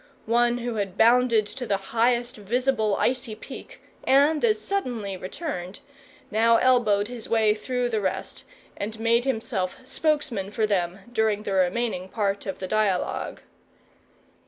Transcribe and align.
One 0.25 0.57
who 0.57 0.77
had 0.77 0.97
bounded 0.97 1.45
to 1.45 1.67
the 1.67 1.77
highest 1.93 2.35
visible 2.37 2.95
icy 2.97 3.35
peak, 3.35 3.83
and 4.03 4.43
as 4.43 4.59
suddenly 4.59 5.15
returned, 5.15 5.79
now 6.31 6.57
elbowed 6.57 7.07
his 7.07 7.29
way 7.29 7.53
through 7.53 7.89
the 7.89 8.01
rest, 8.01 8.43
and 8.75 8.99
made 8.99 9.25
himself 9.25 9.77
spokesman 9.85 10.49
for 10.49 10.65
them 10.65 11.01
during 11.13 11.43
the 11.43 11.53
remaining 11.53 12.09
part 12.09 12.47
of 12.47 12.57
the 12.57 12.67
dialogue. 12.67 13.41